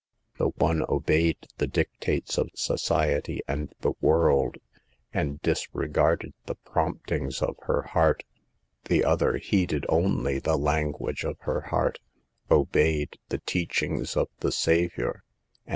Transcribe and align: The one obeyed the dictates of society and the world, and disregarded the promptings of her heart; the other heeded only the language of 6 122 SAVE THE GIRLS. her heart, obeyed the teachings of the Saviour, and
The 0.39 0.47
one 0.55 0.83
obeyed 0.89 1.45
the 1.59 1.67
dictates 1.67 2.39
of 2.39 2.49
society 2.55 3.41
and 3.47 3.71
the 3.81 3.93
world, 4.01 4.57
and 5.13 5.39
disregarded 5.43 6.33
the 6.47 6.55
promptings 6.55 7.39
of 7.43 7.55
her 7.67 7.83
heart; 7.83 8.23
the 8.85 9.03
other 9.05 9.37
heeded 9.37 9.85
only 9.89 10.39
the 10.39 10.57
language 10.57 11.23
of 11.23 11.35
6 11.41 11.45
122 11.45 11.99
SAVE 12.01 12.49
THE 12.49 12.49
GIRLS. 12.49 12.49
her 12.49 12.55
heart, 12.57 12.61
obeyed 12.65 13.19
the 13.29 13.37
teachings 13.45 14.17
of 14.17 14.29
the 14.39 14.51
Saviour, 14.51 15.23
and 15.67 15.69